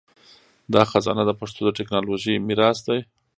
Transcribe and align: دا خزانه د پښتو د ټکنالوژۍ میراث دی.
دا 0.73 0.81
خزانه 0.91 1.23
د 1.27 1.31
پښتو 1.39 1.61
د 1.65 1.69
ټکنالوژۍ 1.77 2.35
میراث 2.47 2.77
دی. 2.87 2.99